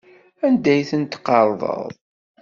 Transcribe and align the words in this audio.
Anda 0.45 0.69
ay 0.75 0.83
tent-tqerḍeḍ? 0.89 1.85